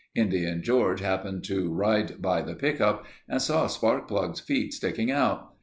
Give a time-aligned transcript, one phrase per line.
[0.15, 5.53] Indian George happened to ride by the pickup and saw Sparkplug's feet sticking out.